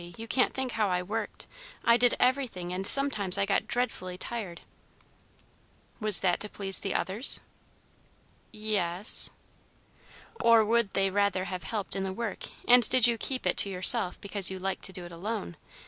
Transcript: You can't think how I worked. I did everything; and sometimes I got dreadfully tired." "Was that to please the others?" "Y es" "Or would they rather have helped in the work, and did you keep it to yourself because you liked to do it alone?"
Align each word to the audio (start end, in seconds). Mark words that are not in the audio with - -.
You 0.17 0.27
can't 0.27 0.51
think 0.55 0.71
how 0.71 0.89
I 0.89 1.03
worked. 1.03 1.45
I 1.85 1.95
did 1.95 2.15
everything; 2.19 2.73
and 2.73 2.87
sometimes 2.87 3.37
I 3.37 3.45
got 3.45 3.67
dreadfully 3.67 4.17
tired." 4.17 4.61
"Was 5.99 6.21
that 6.21 6.39
to 6.39 6.49
please 6.49 6.79
the 6.79 6.95
others?" 6.95 7.39
"Y 8.51 8.71
es" 8.73 9.29
"Or 10.41 10.65
would 10.65 10.93
they 10.95 11.11
rather 11.11 11.43
have 11.43 11.65
helped 11.65 11.95
in 11.95 12.03
the 12.03 12.13
work, 12.13 12.45
and 12.67 12.81
did 12.89 13.05
you 13.05 13.19
keep 13.19 13.45
it 13.45 13.57
to 13.57 13.69
yourself 13.69 14.19
because 14.21 14.49
you 14.49 14.57
liked 14.57 14.85
to 14.85 14.91
do 14.91 15.05
it 15.05 15.11
alone?" 15.11 15.55